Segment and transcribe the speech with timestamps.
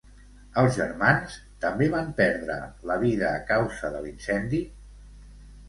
[0.61, 2.57] Els germans també van perdre
[2.93, 4.67] la vida a causa de l'incendi?